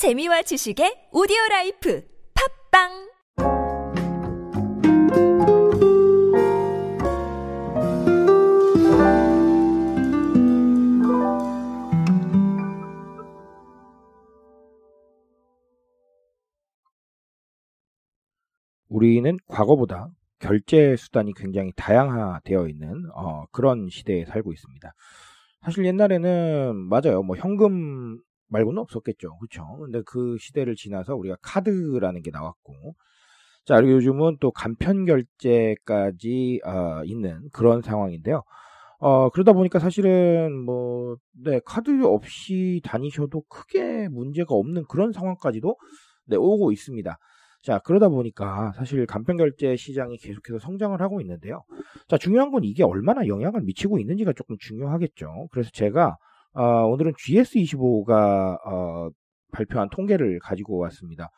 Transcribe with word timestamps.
재미와 0.00 0.40
지식의 0.40 1.10
오디오 1.12 1.36
라이프 1.50 2.02
팝빵 2.72 2.88
우리는 18.88 19.36
과거보다 19.48 20.08
결제 20.38 20.96
수단이 20.96 21.34
굉장히 21.34 21.72
다양화되어 21.76 22.68
있는 22.68 23.04
어, 23.14 23.44
그런 23.52 23.90
시대에 23.90 24.24
살고 24.24 24.54
있습니다. 24.54 24.94
사실 25.60 25.84
옛날에는 25.84 26.74
맞아요. 26.88 27.22
뭐 27.22 27.36
현금 27.36 28.18
말고는 28.50 28.80
없었겠죠. 28.82 29.38
그렇죠. 29.38 29.64
근데 29.78 30.02
그 30.04 30.36
시대를 30.38 30.74
지나서 30.76 31.16
우리가 31.16 31.36
카드라는 31.42 32.22
게 32.22 32.30
나왔고 32.30 32.94
자, 33.64 33.76
그리고 33.76 33.92
요즘은 33.92 34.38
또 34.40 34.50
간편 34.50 35.04
결제까지 35.04 36.60
어, 36.64 37.04
있는 37.04 37.48
그런 37.52 37.82
상황인데요. 37.82 38.42
어, 38.98 39.30
그러다 39.30 39.52
보니까 39.52 39.78
사실은 39.78 40.54
뭐, 40.64 41.16
네, 41.32 41.60
카드 41.64 42.04
없이 42.04 42.80
다니셔도 42.84 43.42
크게 43.48 44.08
문제가 44.08 44.54
없는 44.54 44.84
그런 44.88 45.12
상황까지도 45.12 45.76
네, 46.26 46.36
오고 46.36 46.72
있습니다. 46.72 47.16
자, 47.62 47.78
그러다 47.80 48.08
보니까 48.08 48.72
사실 48.74 49.06
간편 49.06 49.36
결제 49.36 49.76
시장이 49.76 50.16
계속해서 50.18 50.58
성장을 50.58 51.00
하고 51.00 51.20
있는데요. 51.20 51.62
자, 52.08 52.18
중요한 52.18 52.50
건 52.50 52.64
이게 52.64 52.82
얼마나 52.82 53.26
영향을 53.26 53.62
미치고 53.62 53.98
있는지가 53.98 54.32
조금 54.32 54.56
중요하겠죠. 54.58 55.48
그래서 55.52 55.70
제가 55.72 56.16
어, 56.52 56.86
오늘은 56.86 57.12
GS25가 57.12 58.58
어, 58.66 59.10
발표한 59.52 59.88
통계를 59.90 60.38
가지고 60.40 60.78
왔습니다. 60.78 61.30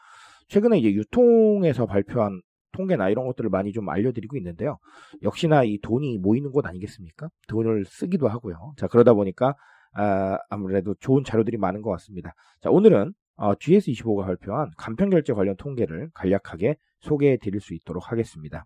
최근에 0.48 0.78
이제 0.78 0.92
유통에서 0.92 1.86
발표한 1.86 2.40
통계나 2.72 3.10
이런 3.10 3.26
것들을 3.26 3.50
많이 3.50 3.72
좀 3.72 3.88
알려드리고 3.88 4.36
있는데요. 4.38 4.78
역시나 5.22 5.64
이 5.64 5.78
돈이 5.82 6.18
모이는 6.18 6.50
곳 6.50 6.66
아니겠습니까? 6.66 7.28
돈을 7.48 7.84
쓰기도 7.84 8.28
하고요. 8.28 8.72
자, 8.78 8.86
그러다 8.88 9.12
보니까 9.12 9.54
아, 9.94 10.38
아무래도 10.48 10.94
좋은 11.00 11.22
자료들이 11.22 11.58
많은 11.58 11.82
것 11.82 11.90
같습니다. 11.90 12.32
자, 12.62 12.70
오늘은 12.70 13.12
어, 13.36 13.54
GS25가 13.54 14.24
발표한 14.24 14.70
간편결제 14.78 15.34
관련 15.34 15.56
통계를 15.56 16.10
간략하게 16.14 16.76
소개해 17.00 17.38
드릴 17.38 17.60
수 17.60 17.74
있도록 17.74 18.10
하겠습니다. 18.10 18.64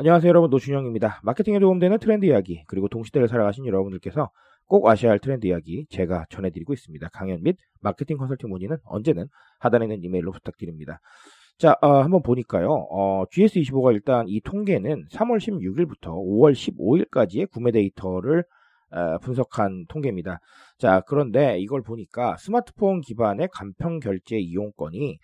안녕하세요 0.00 0.28
여러분 0.28 0.48
노준영입니다. 0.50 1.22
마케팅에 1.24 1.58
도움되는 1.58 1.98
트렌드 1.98 2.24
이야기 2.24 2.62
그리고 2.68 2.86
동시대를 2.86 3.26
살아가신 3.26 3.66
여러분들께서 3.66 4.30
꼭 4.68 4.86
아셔야 4.86 5.10
할 5.10 5.18
트렌드 5.18 5.48
이야기 5.48 5.86
제가 5.90 6.26
전해드리고 6.30 6.72
있습니다. 6.72 7.08
강연 7.12 7.42
및 7.42 7.56
마케팅 7.80 8.16
컨설팅 8.16 8.48
문의는 8.48 8.76
언제는 8.84 9.26
하단에 9.58 9.86
있는 9.86 10.04
이메일로 10.04 10.30
부탁드립니다. 10.30 11.00
자, 11.58 11.74
어, 11.82 11.94
한번 12.00 12.22
보니까요. 12.22 12.68
어, 12.70 13.24
GS25가 13.32 13.92
일단 13.92 14.26
이 14.28 14.40
통계는 14.40 15.06
3월 15.10 15.40
16일부터 15.40 16.12
5월 16.12 16.52
15일까지의 16.52 17.50
구매 17.50 17.72
데이터를 17.72 18.44
어, 18.92 19.18
분석한 19.18 19.86
통계입니다. 19.88 20.38
자, 20.78 21.02
그런데 21.08 21.58
이걸 21.58 21.82
보니까 21.82 22.36
스마트폰 22.36 23.00
기반의 23.00 23.48
간편 23.52 23.98
결제 23.98 24.38
이용권이 24.38 25.18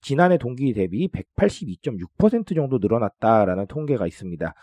지난해 0.00 0.38
동기 0.38 0.72
대비 0.72 1.08
182.6% 1.08 2.54
정도 2.54 2.78
늘어났다라는 2.78 3.66
통계가 3.66 4.06
있습니다. 4.06 4.54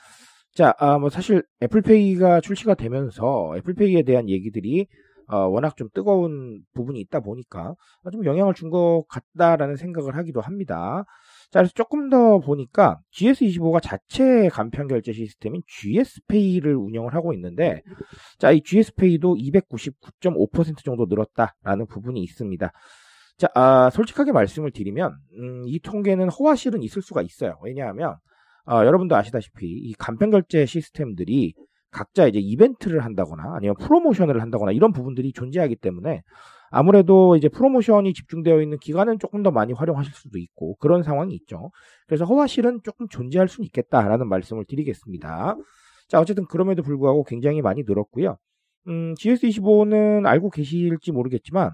자, 0.54 0.74
아, 0.80 0.98
뭐 0.98 1.10
사실 1.10 1.44
애플페이가 1.62 2.42
출시가 2.42 2.76
되면서 2.76 3.54
애플페이에 3.58 4.04
대한 4.04 4.30
얘기들이 4.30 4.88
어, 5.28 5.38
워낙 5.48 5.76
좀 5.76 5.90
뜨거운 5.94 6.62
부분이 6.76 7.00
있다 7.02 7.20
보니까 7.20 7.74
좀 8.12 8.26
영향을 8.26 8.54
준 8.54 8.70
것 8.70 9.06
같다라는 9.10 9.76
생각을 9.76 10.16
하기도 10.18 10.40
합니다. 10.40 11.04
자, 11.52 11.60
그래서 11.60 11.72
조금 11.74 12.10
더 12.10 12.40
보니까 12.40 13.00
GS25가 13.14 13.82
자체 13.82 14.50
간편 14.50 14.88
결제 14.88 15.14
시스템인 15.14 15.62
GS페이를 15.68 16.76
운영을 16.76 17.16
하고 17.16 17.34
있는데, 17.34 17.82
자, 18.38 18.52
이 18.52 18.62
GS페이도 18.62 19.36
299.5% 19.36 20.84
정도 20.84 21.06
늘었다라는 21.08 21.88
부분이 21.88 22.22
있습니다. 22.22 22.72
자, 23.38 23.48
아, 23.54 23.90
솔직하게 23.90 24.32
말씀을 24.32 24.72
드리면, 24.72 25.18
음, 25.38 25.64
이 25.66 25.80
통계는 25.80 26.30
허와실은 26.30 26.82
있을 26.84 27.02
수가 27.02 27.22
있어요. 27.22 27.58
왜냐하면, 27.64 28.16
어, 28.66 28.86
여러분도 28.86 29.16
아시다시피 29.16 29.68
이 29.68 29.94
간편 29.94 30.32
결제 30.32 30.66
시스템들이 30.66 31.54
각자 31.92 32.28
이제 32.28 32.40
이벤트를 32.40 33.06
한다거나 33.06 33.54
아니면 33.56 33.76
프로모션을 33.80 34.42
한다거나 34.42 34.72
이런 34.74 34.92
부분들이 34.92 35.32
존재하기 35.32 35.78
때문에 35.78 36.24
아무래도 36.70 37.38
이제 37.38 37.48
프로모션이 37.48 38.14
집중되어 38.14 38.62
있는 38.62 38.78
기간은 38.80 39.20
조금 39.20 39.44
더 39.44 39.52
많이 39.52 39.72
활용하실 39.72 40.14
수도 40.14 40.38
있고 40.38 40.76
그런 40.76 41.04
상황이 41.04 41.34
있죠. 41.36 41.72
그래서 42.08 42.26
허와실은 42.26 42.82
조금 42.84 43.08
존재할 43.08 43.48
수는 43.48 43.66
있겠다라는 43.68 44.28
말씀을 44.28 44.66
드리겠습니다. 44.68 45.56
자, 46.10 46.20
어쨌든 46.20 46.46
그럼에도 46.48 46.84
불구하고 46.84 47.24
굉장히 47.24 47.62
많이 47.62 47.84
늘었고요. 47.88 48.38
음, 48.88 49.14
GS25는 49.14 50.26
알고 50.26 50.50
계실지 50.50 51.14
모르겠지만 51.14 51.72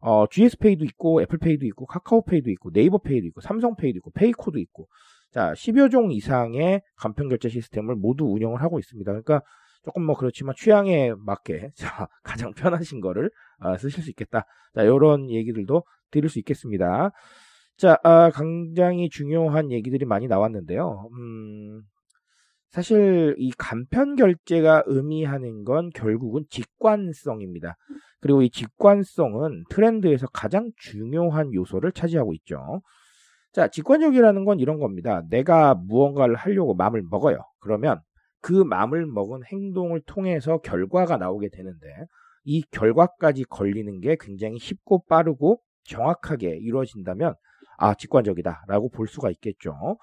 어, 0.00 0.26
GS페이도 0.26 0.84
있고 0.86 1.22
애플페이도 1.22 1.66
있고 1.66 1.86
카카오페이도 1.86 2.50
있고 2.50 2.70
네이버페이도 2.72 3.26
있고 3.28 3.40
삼성페이도 3.40 3.98
있고 3.98 4.10
페이코도 4.12 4.58
있고 4.58 4.88
자, 5.30 5.52
10여 5.52 5.90
종 5.90 6.10
이상의 6.10 6.82
간편 6.96 7.28
결제 7.28 7.48
시스템을 7.48 7.94
모두 7.94 8.24
운영을 8.24 8.62
하고 8.62 8.78
있습니다. 8.78 9.10
그러니까 9.10 9.42
조금 9.84 10.04
뭐 10.04 10.16
그렇지만 10.16 10.54
취향에 10.56 11.12
맞게 11.16 11.70
자, 11.76 12.08
가장 12.22 12.52
편하신 12.52 13.00
거를 13.00 13.30
아, 13.58 13.76
쓰실 13.76 14.02
수 14.02 14.10
있겠다. 14.10 14.44
자, 14.74 14.82
이런 14.82 15.30
얘기들도 15.30 15.84
드릴 16.10 16.28
수 16.28 16.38
있겠습니다. 16.38 17.10
자, 17.76 17.98
아, 18.02 18.30
굉장히 18.34 19.08
중요한 19.08 19.70
얘기들이 19.70 20.04
많이 20.04 20.26
나왔는데요. 20.26 21.08
음, 21.12 21.82
사실 22.70 23.34
이 23.38 23.50
간편 23.58 24.14
결제가 24.14 24.84
의미하는 24.86 25.64
건 25.64 25.90
결국은 25.90 26.44
직관성입니다. 26.50 27.76
그리고 28.20 28.42
이 28.42 28.50
직관성은 28.50 29.64
트렌드에서 29.70 30.28
가장 30.28 30.70
중요한 30.76 31.52
요소를 31.52 31.92
차지하고 31.92 32.32
있죠. 32.34 32.82
자, 33.52 33.66
직관적이라는 33.66 34.44
건 34.44 34.60
이런 34.60 34.78
겁니다. 34.78 35.22
내가 35.28 35.74
무언가를 35.74 36.36
하려고 36.36 36.74
마음을 36.74 37.02
먹어요. 37.10 37.38
그러면 37.58 38.00
그 38.40 38.52
마음을 38.52 39.04
먹은 39.06 39.40
행동을 39.50 40.00
통해서 40.06 40.58
결과가 40.58 41.16
나오게 41.16 41.48
되는데 41.50 41.86
이 42.44 42.62
결과까지 42.70 43.44
걸리는 43.44 44.00
게 44.00 44.16
굉장히 44.20 44.58
쉽고 44.58 45.04
빠르고 45.08 45.60
정확하게 45.84 46.58
이루어진다면 46.58 47.34
아, 47.78 47.94
직관적이다라고 47.94 48.90
볼 48.90 49.08
수가 49.08 49.30
있겠죠. 49.30 49.98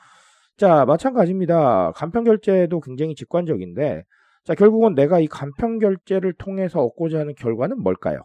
자, 0.58 0.86
마찬가지입니다. 0.86 1.92
간편 1.94 2.24
결제도 2.24 2.80
굉장히 2.80 3.14
직관적인데 3.14 4.04
자, 4.44 4.56
결국은 4.56 4.96
내가 4.96 5.20
이 5.20 5.28
간편 5.28 5.78
결제를 5.78 6.34
통해서 6.34 6.82
얻고자 6.82 7.20
하는 7.20 7.36
결과는 7.36 7.84
뭘까요? 7.84 8.22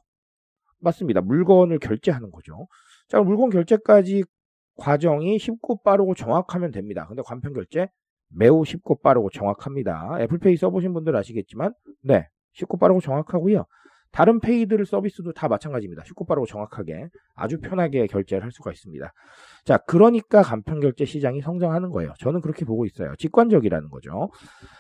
맞습니다. 0.81 1.21
물건을 1.21 1.79
결제하는 1.79 2.31
거죠. 2.31 2.69
자, 3.09 3.21
물건 3.21 3.51
결제까지 3.51 4.25
과정이 4.77 5.39
쉽고 5.39 5.83
빠르고 5.83 6.15
정확하면 6.15 6.71
됩니다. 6.71 7.07
근데 7.07 7.23
간편 7.27 7.53
결제 7.53 7.89
매우 8.31 8.65
쉽고 8.65 9.01
빠르고 9.03 9.29
정확합니다. 9.29 10.17
애플페이 10.21 10.57
써보신 10.57 10.95
분들 10.95 11.15
아시겠지만, 11.15 11.75
네, 12.03 12.29
쉽고 12.55 12.79
빠르고 12.79 13.03
정확하고요. 13.03 13.67
다른 14.11 14.41
페이들 14.41 14.85
서비스도 14.87 15.33
다 15.33 15.49
마찬가지입니다. 15.49 16.05
쉽고 16.05 16.25
빠르고 16.25 16.47
정확하게 16.47 17.09
아주 17.35 17.61
편하게 17.61 18.07
결제를 18.07 18.45
할 18.45 18.53
수가 18.53 18.73
있습니다. 18.73 19.13
자, 19.65 19.79
그러니까 19.79 20.43
간편 20.43 20.81
결제 20.81 21.05
시장이 21.05 21.41
성장하는 21.41 21.91
거예요. 21.91 22.13
저는 22.19 22.41
그렇게 22.41 22.65
보고 22.65 22.85
있어요. 22.85 23.15
직관적이라는 23.17 23.91
거죠. 23.91 24.31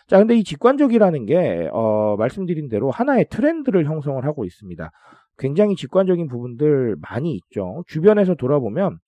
자, 0.08 0.18
근데 0.18 0.36
이 0.36 0.42
직관적이라는 0.42 1.26
게 1.26 1.68
어, 1.72 2.16
말씀드린 2.18 2.68
대로 2.68 2.90
하나의 2.90 3.26
트렌드를 3.30 3.84
형성을 3.84 4.24
하고 4.24 4.44
있습니다. 4.44 4.90
굉장히 5.38 5.76
직관적인 5.76 6.26
부분들 6.26 6.96
많이 7.00 7.34
있죠. 7.34 7.84
주변에서 7.86 8.34
돌아보면 8.34 8.98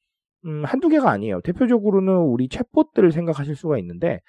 음, 0.47 0.65
한두 0.65 0.88
개가 0.88 1.11
아니에요. 1.11 1.41
대표적으로는 1.41 2.12
우리 2.19 2.49
챗봇들을 2.49 3.11
생각하실 3.11 3.56
수가 3.56 3.79
있는데 3.79 4.20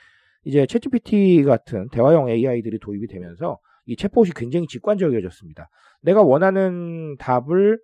이제 0.45 0.65
챗GPT 0.65 1.45
같은 1.45 1.89
대화형 1.89 2.30
AI들이 2.30 2.80
도입이 2.80 3.07
되면서 3.07 3.59
이 3.86 3.95
챗봇이 3.95 4.36
굉장히 4.36 4.68
직관적이어졌습니다. 4.68 5.69
내가 6.01 6.21
원하는 6.21 7.18
답을 7.18 7.80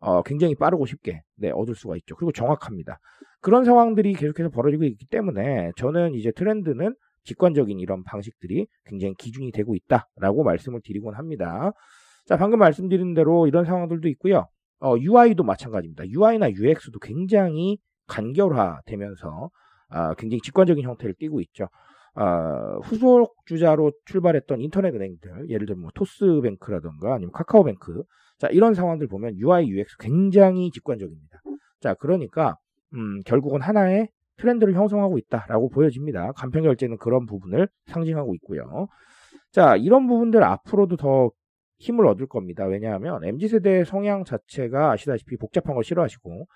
어, 0.00 0.22
굉장히 0.22 0.54
빠르고 0.54 0.86
쉽게 0.86 1.22
네, 1.36 1.50
얻을 1.50 1.74
수가 1.74 1.96
있죠. 1.96 2.16
그리고 2.16 2.32
정확합니다. 2.32 2.98
그런 3.40 3.64
상황들이 3.64 4.14
계속해서 4.14 4.50
벌어지고 4.50 4.84
있기 4.84 5.06
때문에 5.06 5.72
저는 5.76 6.14
이제 6.14 6.32
트렌드는 6.32 6.94
직관적인 7.24 7.78
이런 7.80 8.04
방식들이 8.04 8.66
굉장히 8.84 9.14
기준이 9.14 9.52
되고 9.52 9.74
있다라고 9.74 10.44
말씀을 10.44 10.80
드리곤 10.84 11.14
합니다. 11.14 11.72
자, 12.24 12.36
방금 12.36 12.58
말씀드린 12.58 13.14
대로 13.14 13.46
이런 13.46 13.64
상황들도 13.64 14.08
있고요. 14.08 14.46
어, 14.80 14.96
UI도 14.96 15.42
마찬가지입니다. 15.42 16.04
UI나 16.08 16.50
UX도 16.50 16.98
굉장히 17.00 17.78
간결화되면서 18.08 19.50
아, 19.88 20.14
굉장히 20.14 20.40
직관적인 20.40 20.84
형태를 20.84 21.14
띠고 21.18 21.40
있죠. 21.42 21.68
아, 22.14 22.78
후속 22.82 23.36
주자로 23.46 23.92
출발했던 24.06 24.60
인터넷 24.60 24.94
은행들, 24.94 25.50
예를 25.50 25.66
들면 25.66 25.82
뭐 25.82 25.90
토스뱅크라든가 25.94 27.14
아니면 27.14 27.30
카카오뱅크, 27.32 28.02
자, 28.38 28.48
이런 28.48 28.74
상황들 28.74 29.06
보면 29.08 29.36
UI, 29.36 29.68
UX 29.68 29.96
굉장히 29.98 30.70
직관적입니다. 30.70 31.40
자, 31.80 31.94
그러니까 31.94 32.56
음, 32.94 33.20
결국은 33.24 33.60
하나의 33.60 34.08
트렌드를 34.38 34.74
형성하고 34.74 35.18
있다라고 35.18 35.70
보여집니다. 35.70 36.32
간편 36.32 36.62
결제는 36.62 36.98
그런 36.98 37.24
부분을 37.26 37.68
상징하고 37.86 38.34
있고요. 38.36 38.88
자, 39.50 39.76
이런 39.76 40.06
부분들 40.06 40.42
앞으로도 40.44 40.96
더 40.96 41.30
힘을 41.78 42.06
얻을 42.06 42.26
겁니다. 42.26 42.64
왜냐하면 42.66 43.22
MZ세대의 43.24 43.84
성향 43.86 44.24
자체가 44.24 44.92
아시다시피 44.92 45.36
복잡한 45.36 45.74
걸 45.74 45.84
싫어하시고 45.84 46.46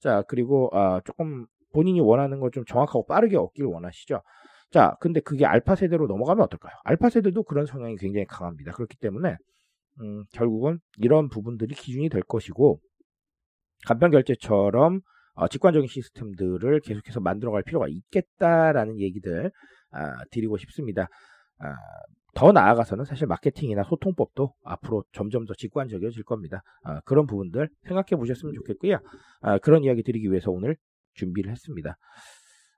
자, 0.00 0.22
그리고 0.28 0.70
아, 0.72 1.00
조금 1.04 1.46
본인이 1.72 2.00
원하는 2.00 2.40
걸 2.40 2.50
좀 2.50 2.64
정확하고 2.64 3.06
빠르게 3.06 3.36
얻길 3.36 3.64
원하시죠. 3.66 4.22
자, 4.70 4.96
근데 5.00 5.20
그게 5.20 5.46
알파 5.46 5.74
세대로 5.76 6.06
넘어가면 6.06 6.44
어떨까요? 6.44 6.72
알파 6.84 7.10
세대도 7.10 7.44
그런 7.44 7.66
성향이 7.66 7.96
굉장히 7.96 8.26
강합니다. 8.26 8.72
그렇기 8.72 8.96
때문에 8.98 9.36
음, 10.00 10.24
결국은 10.32 10.78
이런 10.98 11.28
부분들이 11.28 11.74
기준이 11.74 12.08
될 12.08 12.22
것이고 12.22 12.80
간편 13.86 14.10
결제처럼 14.10 15.00
어, 15.34 15.48
직관적인 15.48 15.88
시스템들을 15.88 16.80
계속해서 16.80 17.20
만들어갈 17.20 17.62
필요가 17.62 17.86
있겠다라는 17.88 19.00
얘기들 19.00 19.50
아, 19.90 20.24
드리고 20.30 20.58
싶습니다. 20.58 21.08
아, 21.58 21.74
더 22.34 22.52
나아가서는 22.52 23.04
사실 23.04 23.26
마케팅이나 23.26 23.82
소통법도 23.84 24.54
앞으로 24.64 25.04
점점 25.12 25.46
더 25.46 25.54
직관적이어질 25.54 26.24
겁니다. 26.24 26.62
아, 26.82 27.00
그런 27.00 27.26
부분들 27.26 27.68
생각해 27.82 28.18
보셨으면 28.18 28.54
좋겠고요. 28.54 28.98
아, 29.40 29.58
그런 29.58 29.82
이야기 29.84 30.02
드리기 30.02 30.30
위해서 30.30 30.50
오늘 30.50 30.76
준비를 31.14 31.50
했습니다. 31.50 31.96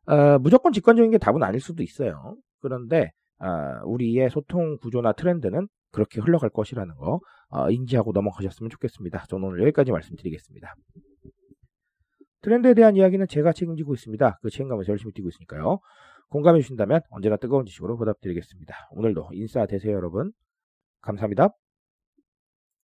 아, 0.06 0.38
무조건 0.38 0.72
직관적인 0.72 1.10
게 1.10 1.18
답은 1.18 1.42
아닐 1.42 1.60
수도 1.60 1.82
있어요. 1.82 2.36
그런데 2.60 3.10
아, 3.38 3.82
우리의 3.84 4.30
소통 4.30 4.78
구조나 4.78 5.12
트렌드는 5.12 5.68
그렇게 5.92 6.20
흘러갈 6.20 6.50
것이라는 6.50 6.94
거 6.96 7.20
어, 7.50 7.70
인지하고 7.70 8.12
넘어가셨으면 8.12 8.70
좋겠습니다. 8.70 9.26
저는 9.28 9.48
오늘 9.48 9.60
여기까지 9.62 9.92
말씀드리겠습니다. 9.92 10.74
트렌드에 12.40 12.74
대한 12.74 12.96
이야기는 12.96 13.28
제가 13.28 13.52
책임지고 13.52 13.94
있습니다. 13.94 14.38
그 14.42 14.50
책임감에서 14.50 14.90
열심히 14.90 15.12
뛰고 15.12 15.28
있으니까요. 15.28 15.78
공감해 16.30 16.60
주신다면 16.60 17.02
언제나 17.10 17.36
뜨거운 17.36 17.66
지식으로 17.66 17.96
보답드리겠습니다. 17.98 18.74
오늘도 18.92 19.30
인싸 19.32 19.66
되세요 19.66 19.94
여러분. 19.94 20.32
감사합니다. 21.02 21.50